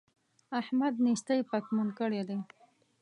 احمد 0.59 0.93
نېستۍ 1.03 1.39
پک 1.49 1.63
پمن 1.69 1.87
کړی 1.99 2.21
دی. 2.27 2.39